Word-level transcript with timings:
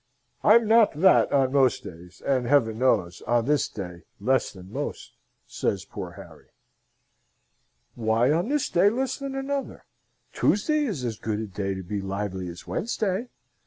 "I'm 0.43 0.67
not 0.67 0.95
that 0.99 1.31
on 1.31 1.53
most 1.53 1.83
days 1.83 2.21
and, 2.25 2.47
Heaven 2.47 2.79
knows, 2.79 3.21
on 3.27 3.45
this 3.45 3.69
day 3.69 4.01
less 4.19 4.51
than 4.51 4.73
most," 4.73 5.13
says 5.45 5.85
poor 5.85 6.13
Harry. 6.13 6.47
"Why 7.93 8.31
on 8.31 8.49
this 8.49 8.67
day 8.67 8.89
less 8.89 9.17
than 9.19 9.35
another? 9.35 9.85
Tuesday 10.33 10.85
is 10.85 11.05
as 11.05 11.19
good 11.19 11.39
a 11.39 11.45
day 11.45 11.75
to 11.75 11.83
be 11.83 12.01
lively 12.01 12.47
as 12.47 12.65
Wednesday. 12.65 13.29